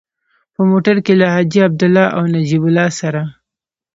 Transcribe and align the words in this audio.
په 0.53 0.61
موټر 0.69 0.95
کې 1.05 1.13
له 1.21 1.27
حاجي 1.33 1.59
عبدالله 1.67 2.05
او 2.15 2.21
نجیب 2.35 2.63
الله 2.67 2.87
سره. 2.99 3.21